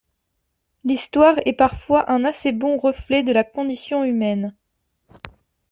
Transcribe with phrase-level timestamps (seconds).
[0.83, 4.55] L’histoire est parfois un assez bon reflet de la condition humaine.